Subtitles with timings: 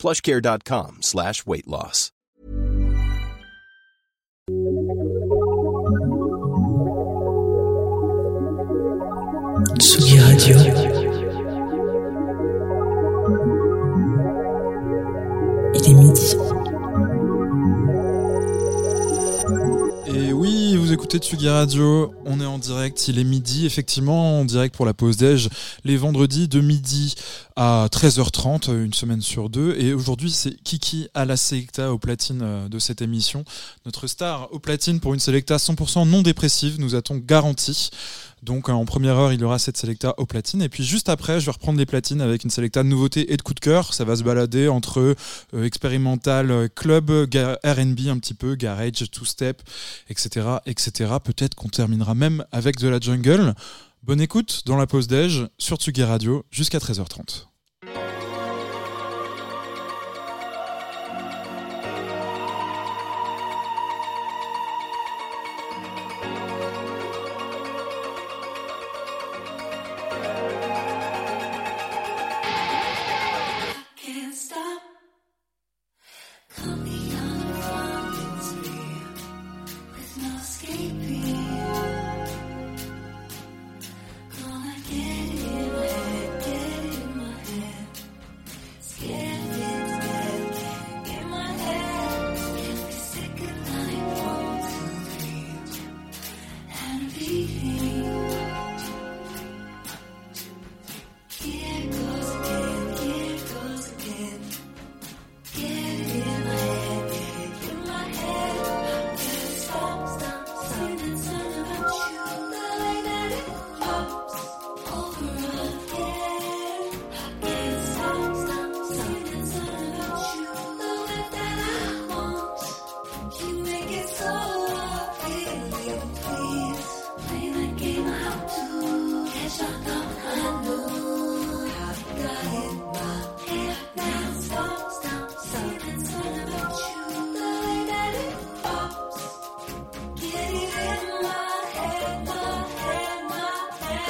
[0.00, 2.10] plushcare.com slash weight loss.
[9.78, 10.56] Tsugi Radio.
[15.74, 16.36] Il est midi.
[20.06, 24.44] Et oui, vous écoutez Tsugi Radio, on est en direct, il est midi, effectivement, en
[24.44, 25.48] direct pour la pause déj,
[25.84, 27.14] les vendredis de midi
[27.62, 29.76] à 13h30, une semaine sur deux.
[29.78, 33.44] Et aujourd'hui, c'est Kiki à la Selecta au platine euh, de cette émission.
[33.84, 37.90] Notre star au platine pour une Selecta 100% non dépressive, nous a-t-on garanti.
[38.42, 40.62] Donc en première heure, il y aura cette Selecta au platine.
[40.62, 43.36] Et puis juste après, je vais reprendre les platines avec une Selecta de nouveautés et
[43.36, 43.92] de coup de cœur.
[43.92, 45.14] Ça va se balader entre
[45.52, 49.60] euh, expérimental, euh, club, R&B un petit peu, garage, two-step,
[50.08, 50.46] etc.
[50.64, 51.12] etc.
[51.22, 53.54] Peut-être qu'on terminera même avec de la jungle.
[54.02, 57.49] Bonne écoute dans la pause déj sur Tsugi Radio jusqu'à 13h30.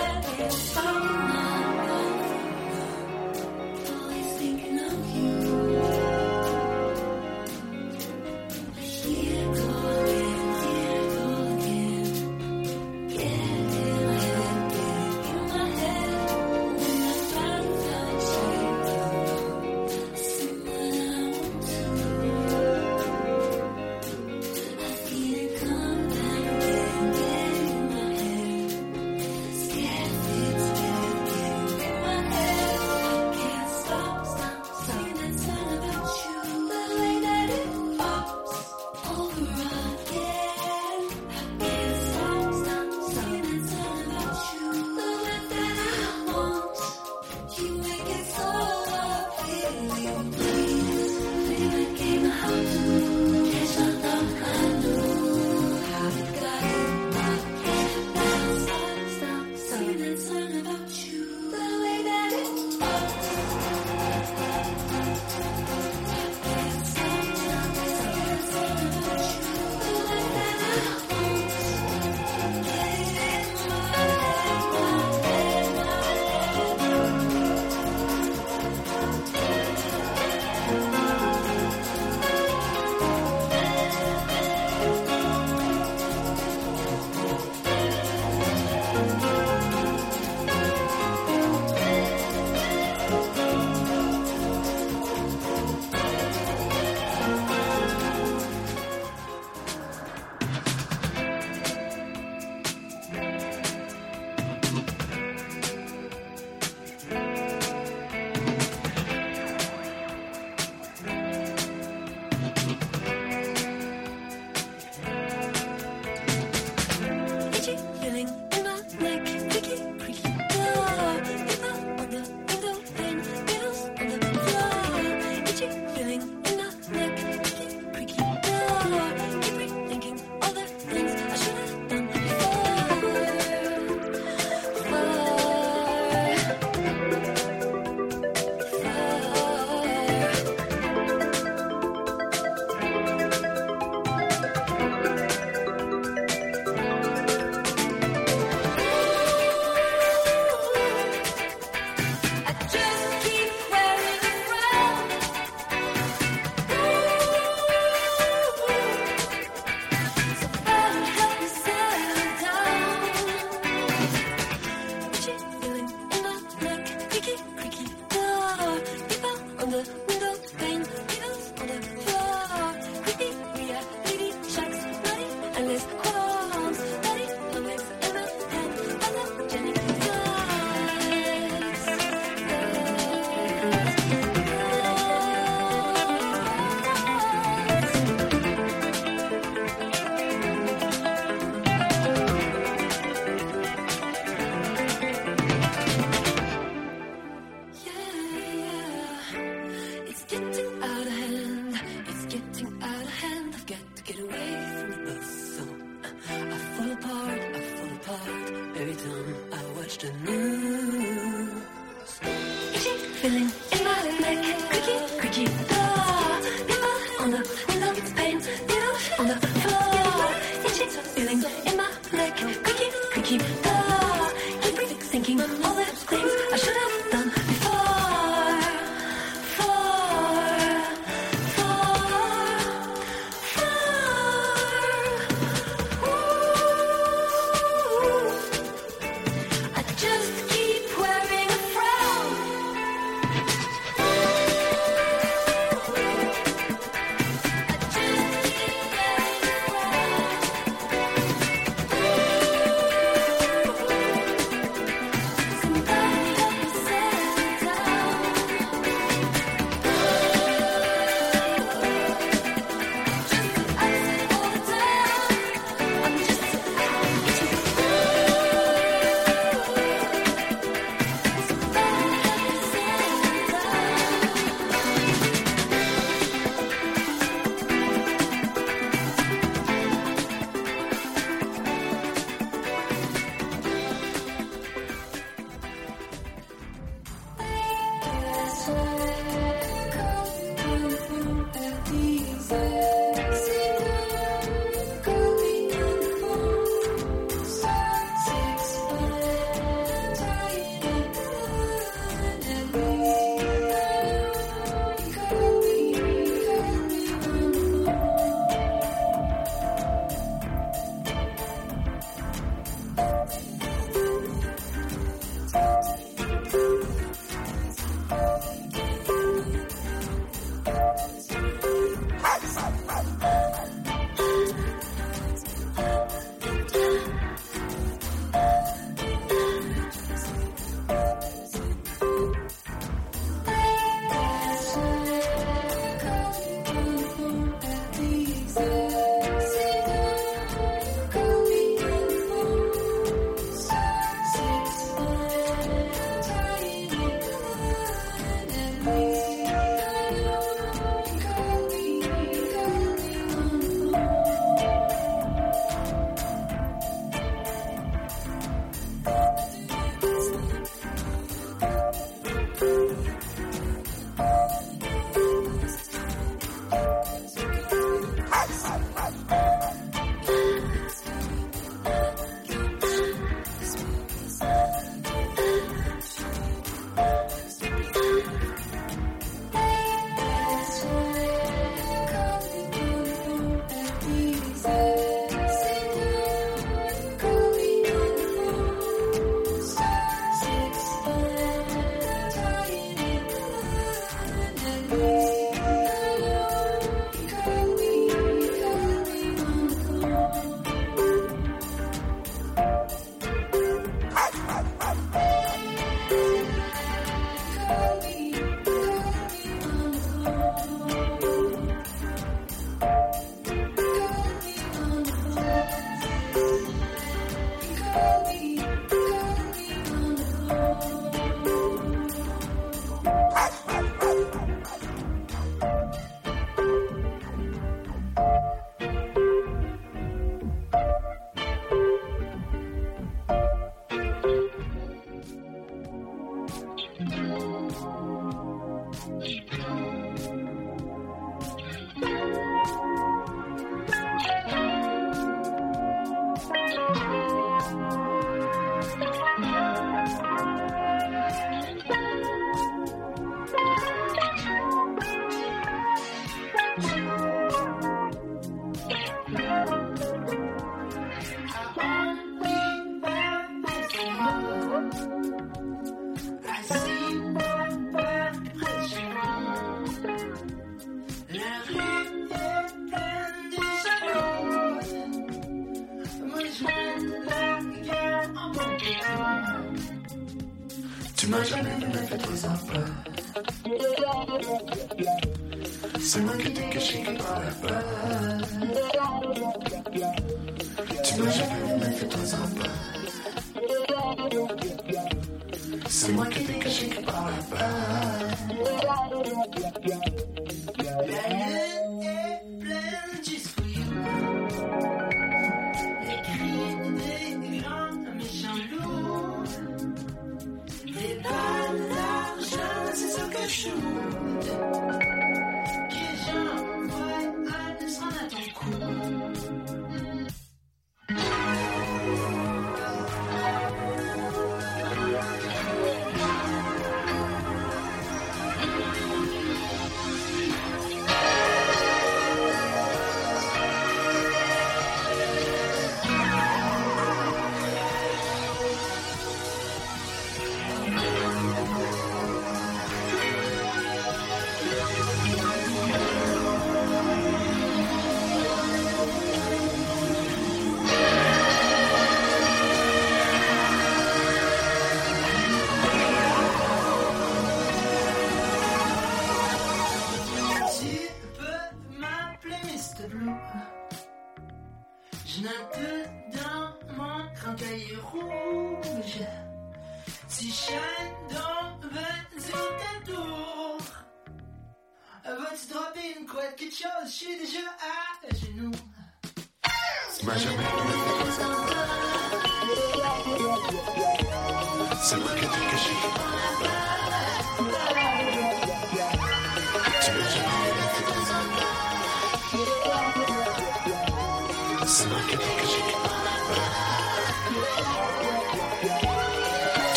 [0.00, 1.29] That is so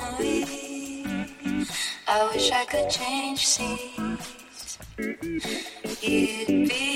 [0.00, 1.04] just.
[2.06, 4.78] I wish I could change scenes.
[6.02, 6.93] You'd be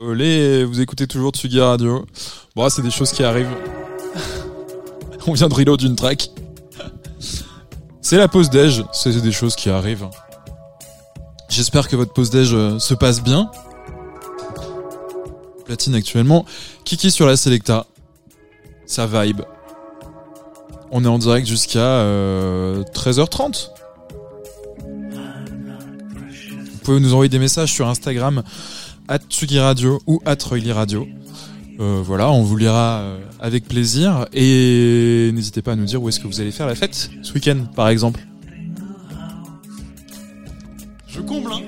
[0.00, 2.06] Olé, vous écoutez toujours Tsugi Radio.
[2.54, 3.48] Bon, c'est des choses qui arrivent.
[5.26, 6.30] On vient de reload d'une track.
[8.00, 10.08] C'est la pause déj, c'est des choses qui arrivent.
[11.48, 13.50] J'espère que votre pause déj euh, se passe bien.
[15.64, 16.44] Platine actuellement.
[16.84, 17.86] Kiki sur la Selecta.
[18.86, 19.42] Ça vibe.
[20.90, 23.70] On est en direct jusqu'à euh, 13h30.
[26.72, 28.42] Vous pouvez nous envoyer des messages sur Instagram
[29.08, 30.36] at Tsugi Radio ou at
[30.72, 31.06] Radio.
[31.80, 36.08] Euh, voilà, on vous lira euh, avec plaisir et n'hésitez pas à nous dire où
[36.08, 38.20] est-ce que vous allez faire la fête ce week-end, par exemple.
[41.08, 41.63] Je comble, hein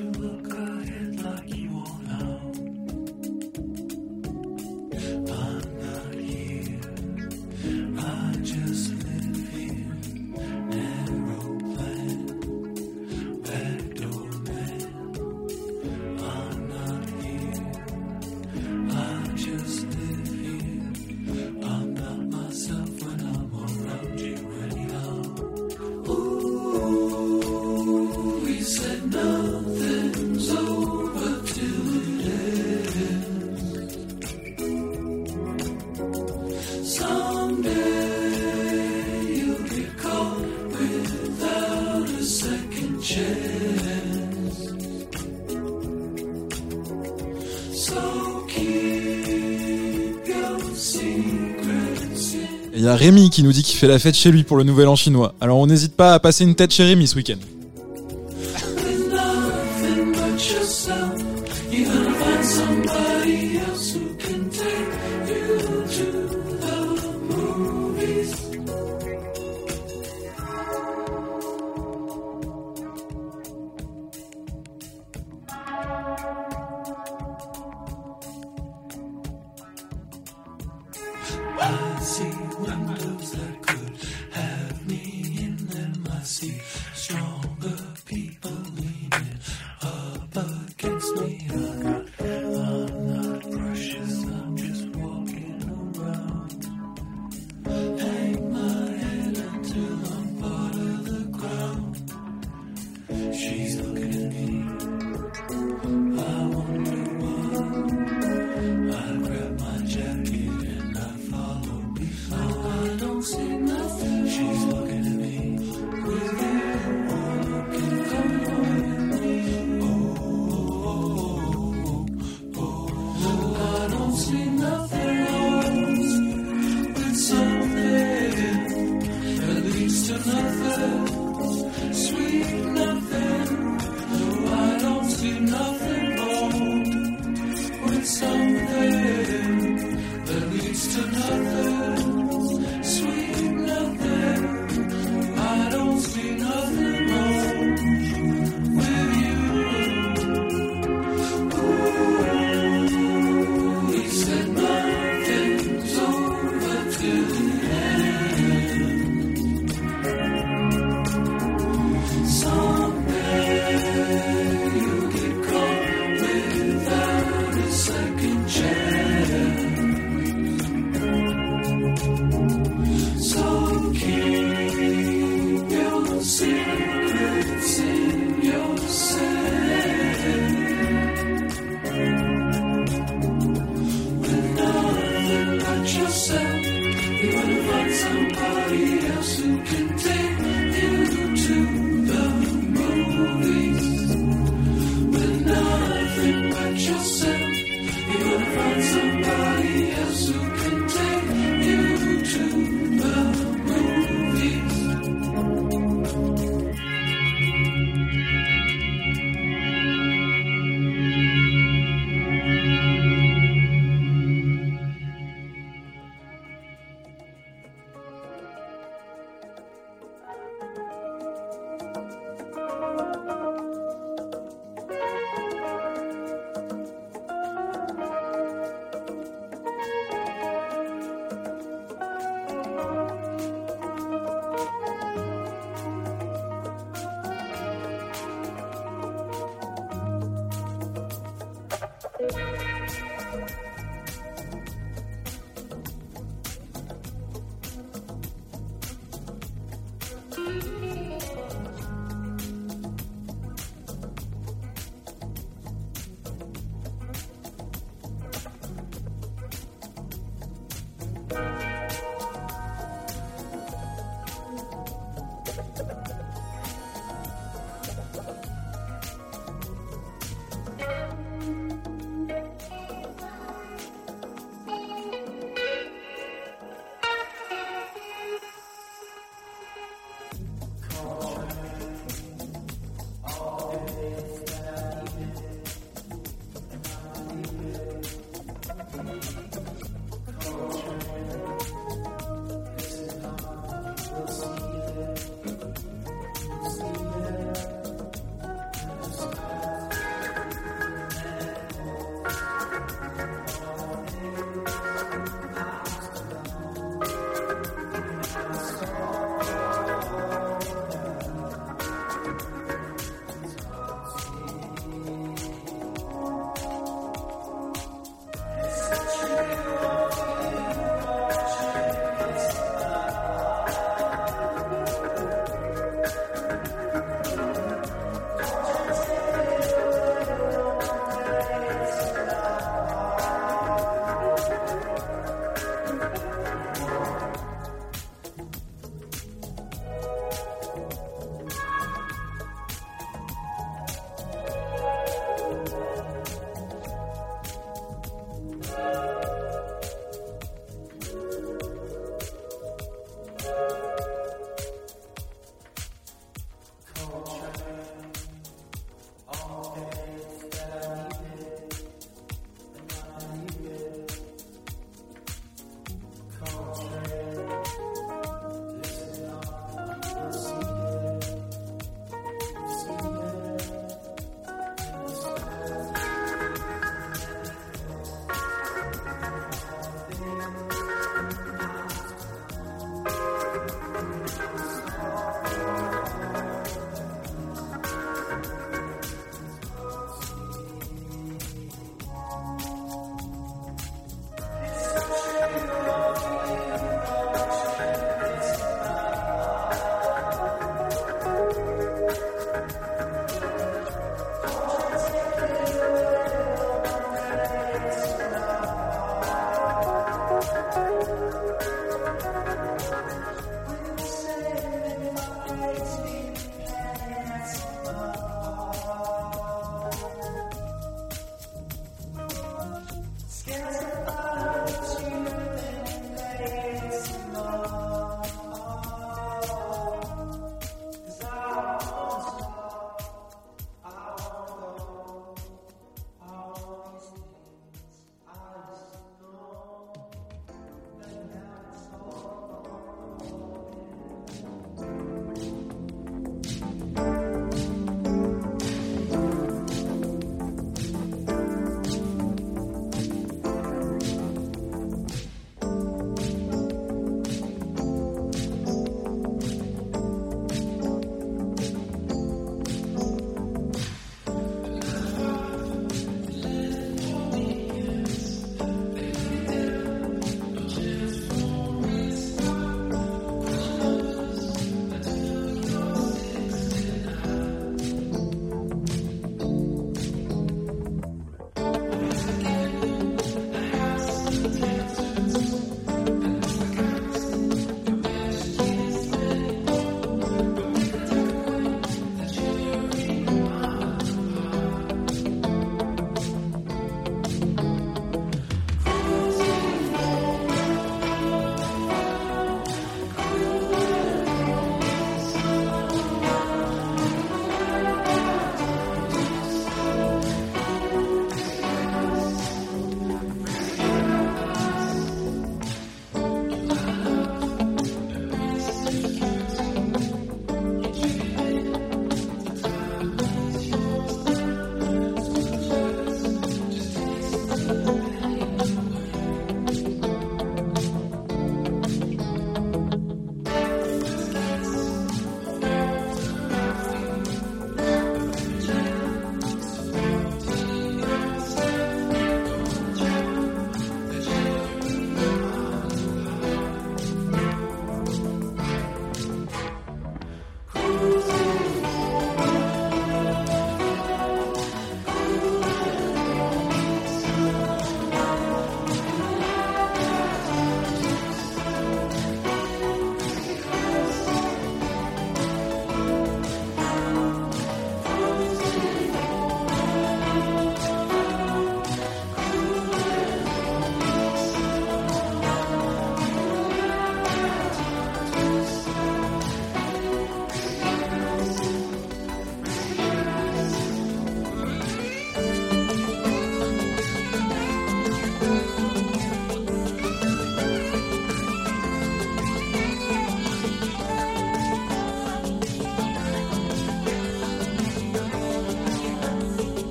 [53.77, 55.35] fait la fête chez lui pour le nouvel an chinois.
[55.41, 57.56] Alors on n'hésite pas à passer une tête chez Rémi ce week-end.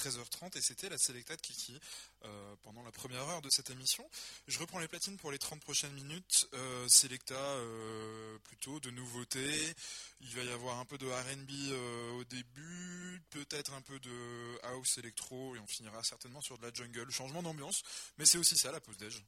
[0.00, 1.78] 13h30 et c'était la Selecta de Kiki
[2.24, 4.08] euh, pendant la première heure de cette émission.
[4.48, 6.48] Je reprends les platines pour les 30 prochaines minutes.
[6.54, 9.74] Euh, Selecta euh, plutôt de nouveautés.
[10.22, 14.64] Il va y avoir un peu de RB euh, au début, peut-être un peu de
[14.64, 17.10] house électro et on finira certainement sur de la jungle.
[17.10, 17.82] Changement d'ambiance,
[18.16, 19.22] mais c'est aussi ça la pause déj.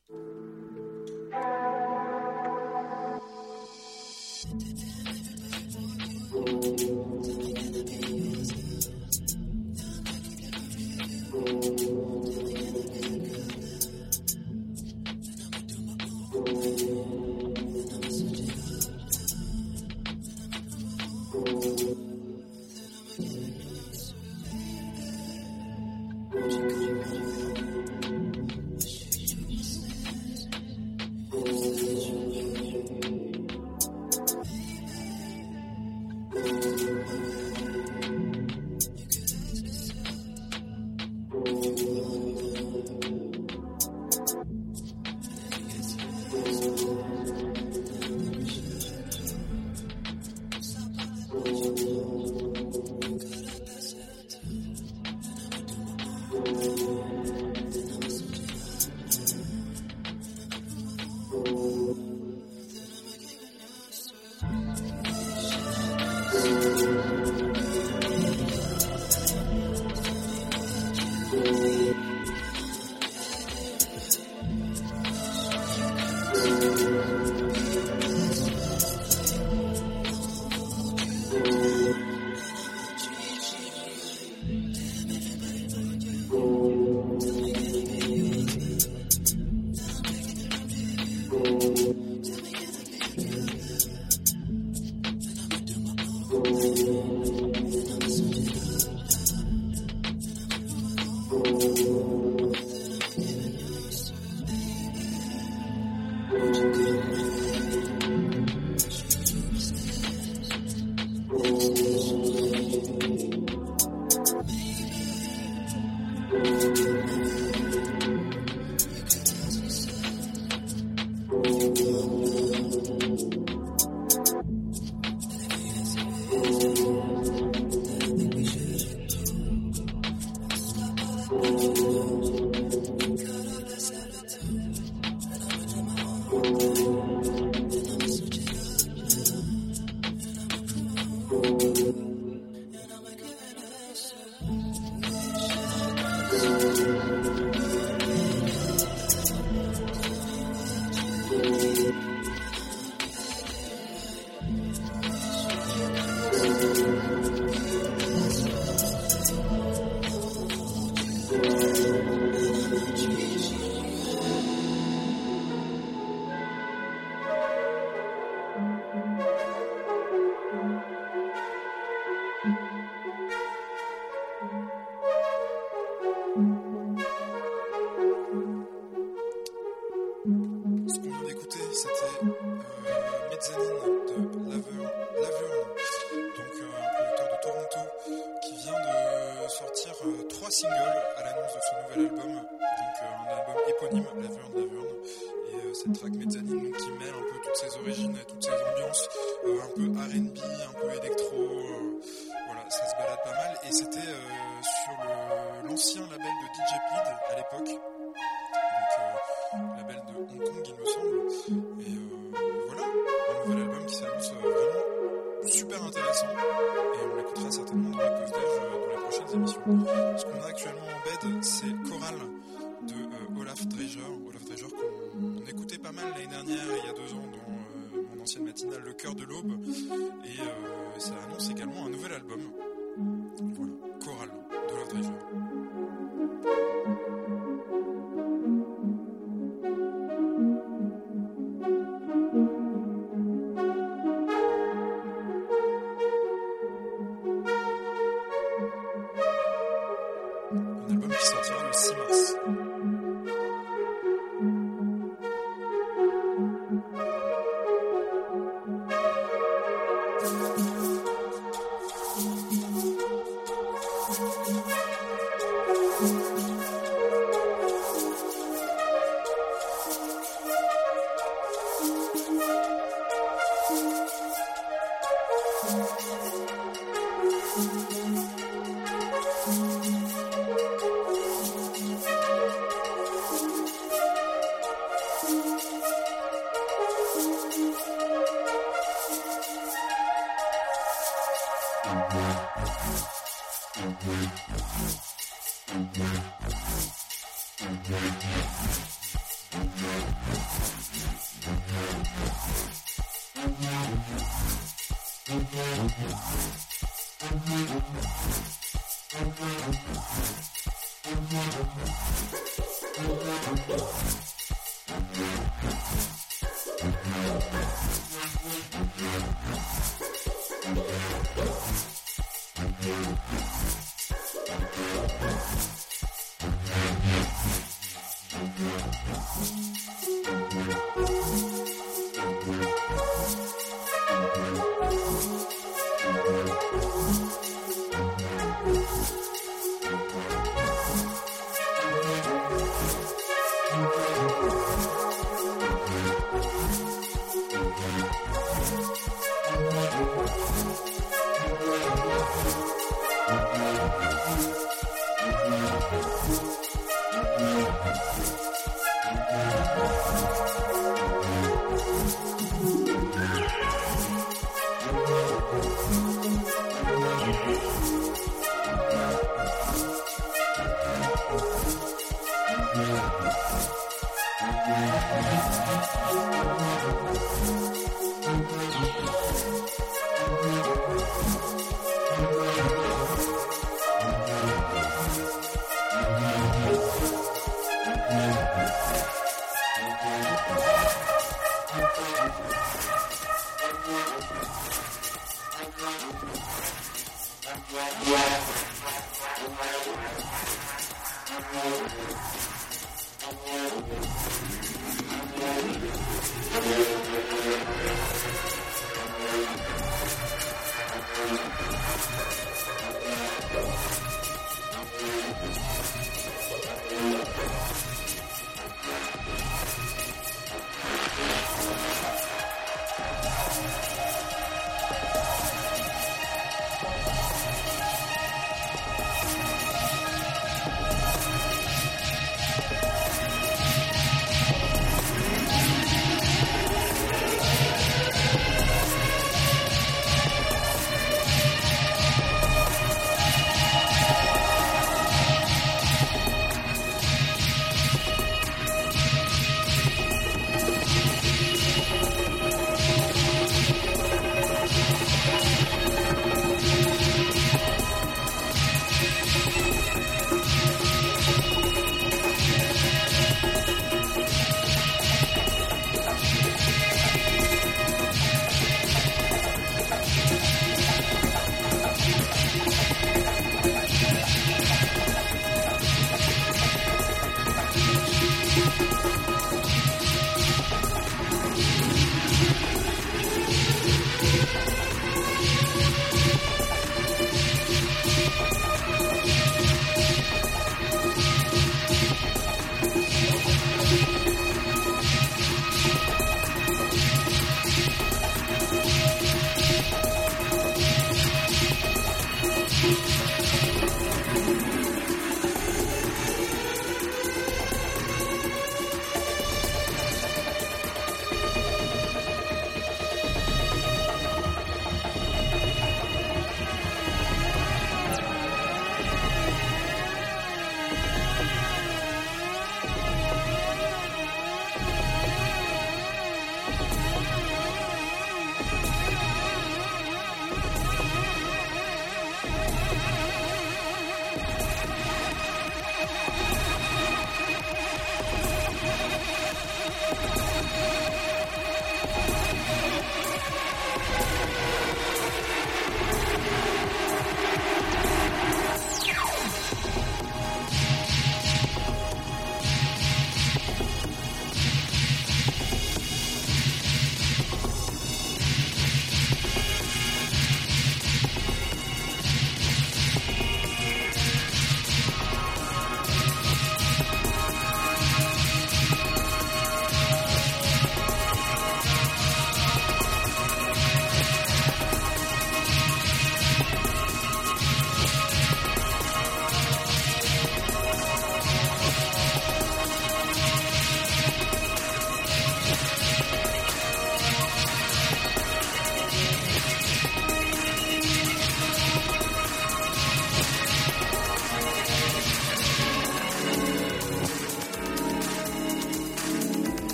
[11.60, 11.91] Ce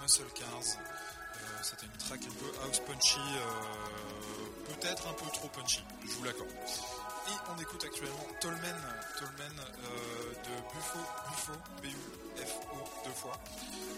[0.00, 0.48] Muscle Cars.
[0.76, 6.12] Euh, C'était une track un peu house punchy, euh, peut-être un peu trop punchy, je
[6.12, 6.48] vous l'accorde.
[6.50, 8.76] Et on écoute actuellement Tolmen,
[9.18, 10.98] Tolmen euh, de Buffo,
[11.28, 11.52] Buffo,
[11.82, 13.36] B-U-F-O, deux fois.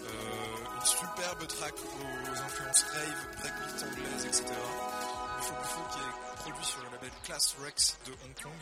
[0.03, 4.45] Euh, une superbe track aux influences rave, breakbeat anglaise, etc.
[5.37, 8.61] Buffo Buffo qui est produit sur le label Class Rex de Hong Kong.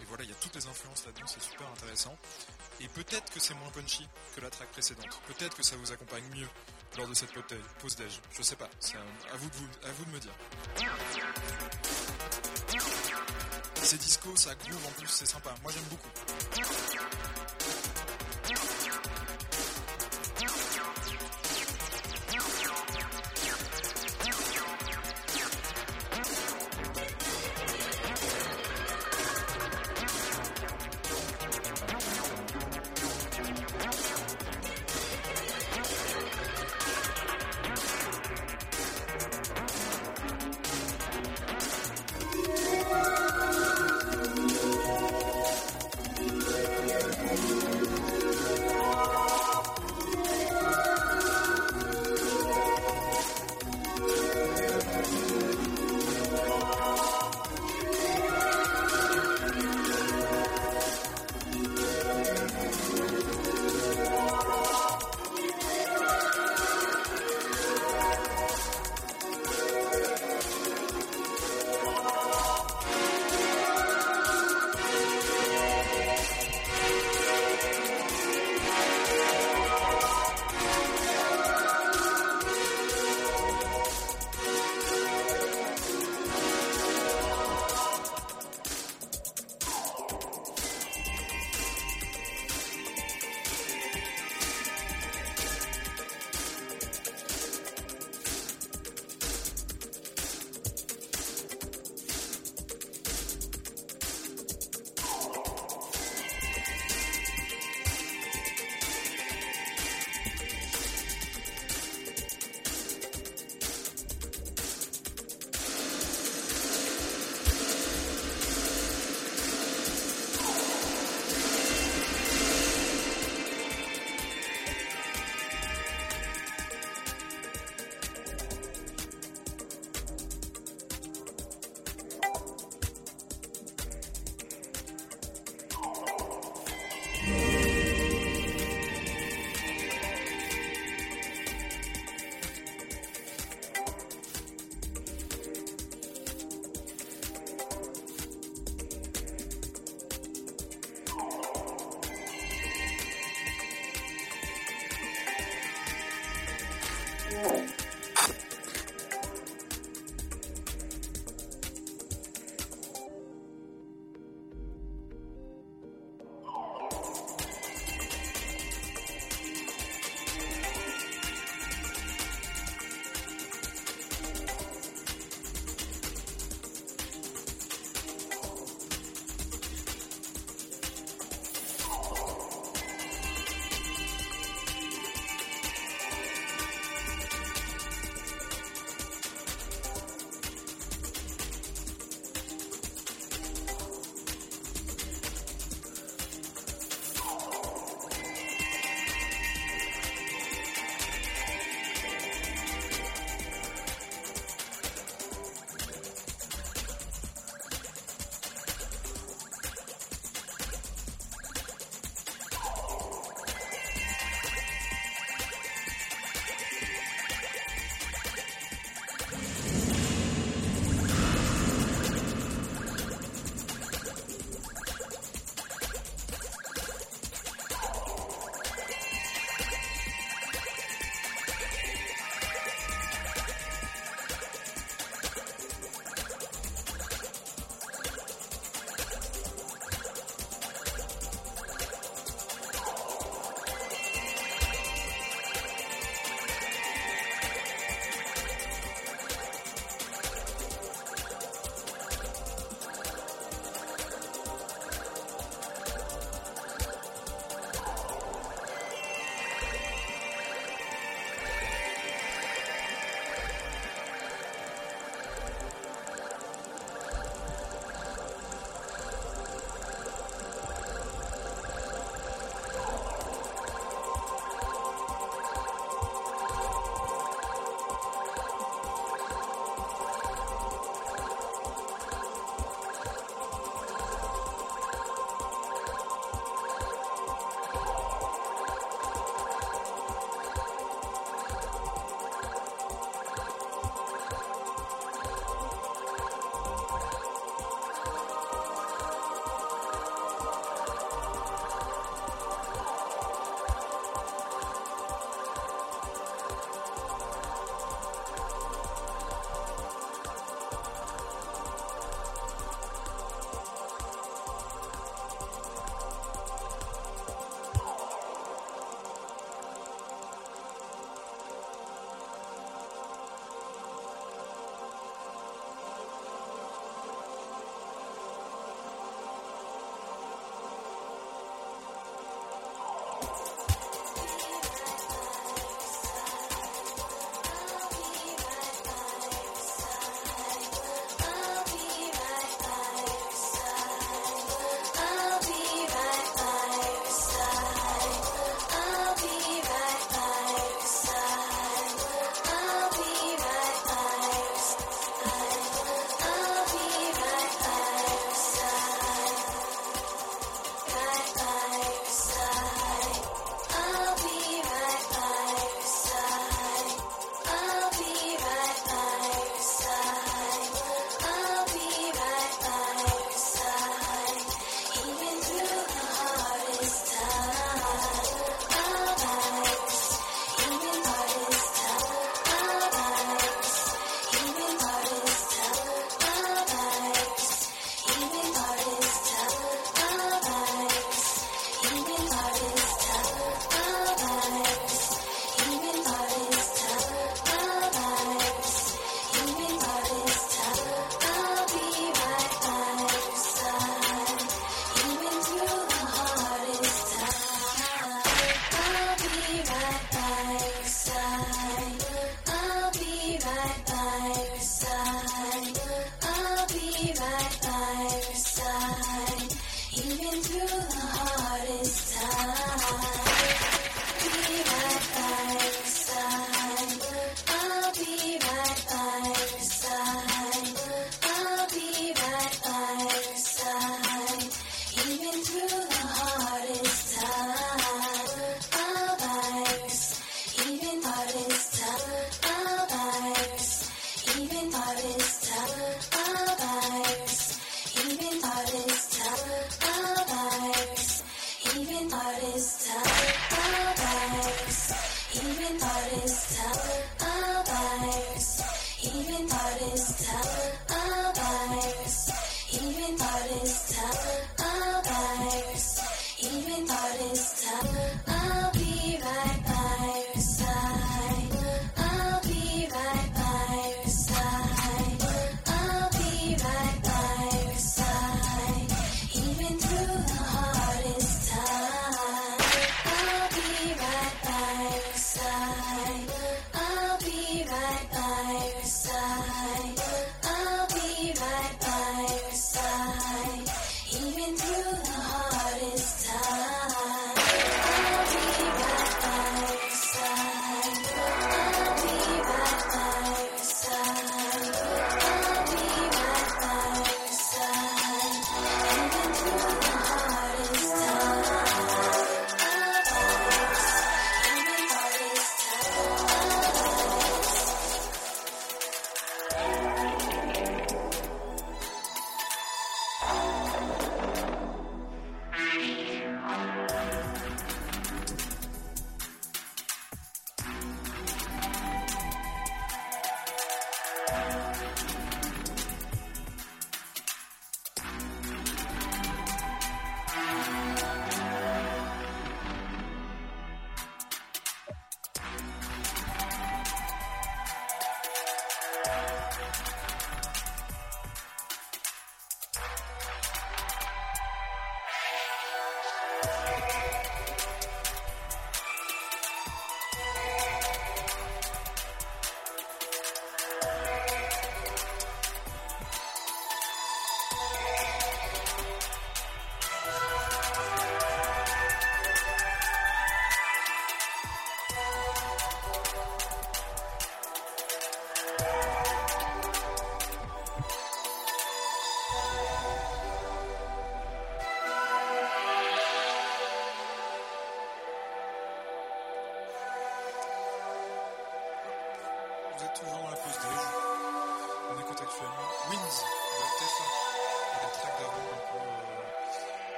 [0.00, 2.16] Et voilà, il y a toutes les influences là-dedans, c'est super intéressant.
[2.80, 5.20] Et peut-être que c'est moins punchy que la track précédente.
[5.26, 6.48] Peut-être que ça vous accompagne mieux
[6.96, 8.20] lors de cette pause déj.
[8.32, 10.32] Je sais pas, c'est à, vous de vous, à vous de me dire.
[13.82, 15.54] C'est disco, ça groove en plus, c'est sympa.
[15.62, 16.10] Moi j'aime beaucoup.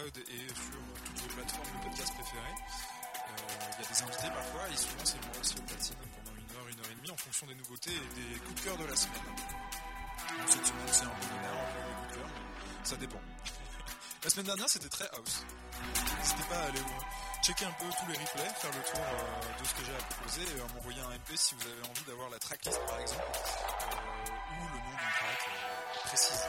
[0.00, 2.56] Et sur toutes vos plateformes de podcast préférées.
[2.56, 3.32] Euh,
[3.78, 6.56] Il y a des invités parfois et souvent c'est moi aussi au platine pendant une
[6.56, 8.86] heure, une heure et demie en fonction des nouveautés et des coups de cœur de
[8.86, 9.20] la semaine.
[10.48, 12.28] Cette semaine c'est un peu un peu les coups de cœur,
[12.84, 13.20] ça dépend.
[14.24, 15.44] La semaine dernière c'était très house.
[16.18, 19.60] N'hésitez pas à aller euh, checker un peu tous les replays, faire le tour euh,
[19.60, 22.30] de ce que j'ai à proposer et m'envoyer un MP si vous avez envie d'avoir
[22.30, 25.40] la tracklist par exemple euh, ou le nom d'une track
[26.04, 26.40] précise.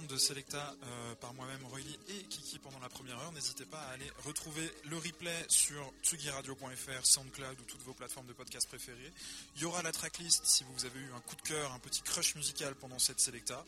[0.00, 3.30] de Selecta euh, par moi-même, Royli et Kiki pendant la première heure.
[3.32, 8.32] N'hésitez pas à aller retrouver le replay sur tsugiradio.fr, SoundCloud ou toutes vos plateformes de
[8.32, 9.12] podcast préférées.
[9.56, 12.00] Il y aura la tracklist si vous avez eu un coup de cœur, un petit
[12.00, 13.62] crush musical pendant cette Selecta.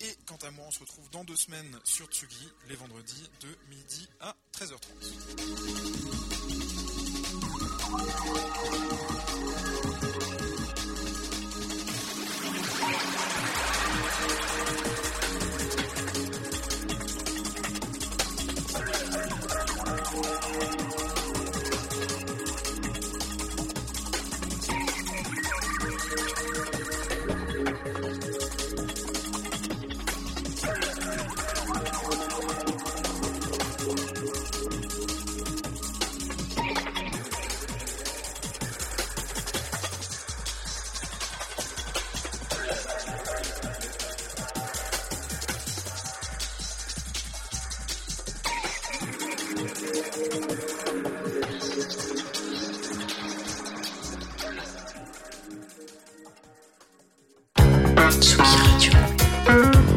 [0.00, 3.56] Et quant à moi, on se retrouve dans deux semaines sur Tsugi, les vendredis de
[3.68, 4.80] midi à 13h30.